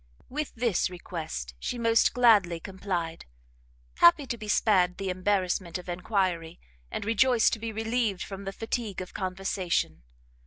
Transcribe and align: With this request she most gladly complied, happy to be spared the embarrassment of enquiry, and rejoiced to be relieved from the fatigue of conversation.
With 0.29 0.55
this 0.55 0.89
request 0.89 1.53
she 1.59 1.77
most 1.77 2.11
gladly 2.15 2.59
complied, 2.59 3.27
happy 3.97 4.25
to 4.25 4.35
be 4.35 4.47
spared 4.47 4.97
the 4.97 5.11
embarrassment 5.11 5.77
of 5.77 5.87
enquiry, 5.87 6.59
and 6.89 7.05
rejoiced 7.05 7.53
to 7.53 7.59
be 7.59 7.71
relieved 7.71 8.23
from 8.23 8.45
the 8.45 8.51
fatigue 8.51 8.99
of 8.99 9.13
conversation. 9.13 10.01